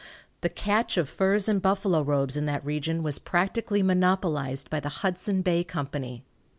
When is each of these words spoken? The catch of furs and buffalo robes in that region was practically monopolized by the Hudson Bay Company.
The 0.41 0.49
catch 0.49 0.97
of 0.97 1.07
furs 1.07 1.47
and 1.47 1.61
buffalo 1.61 2.01
robes 2.01 2.35
in 2.35 2.47
that 2.47 2.65
region 2.65 3.03
was 3.03 3.19
practically 3.19 3.83
monopolized 3.83 4.67
by 4.67 4.79
the 4.79 4.89
Hudson 5.05 5.43
Bay 5.43 5.63
Company. 5.63 6.23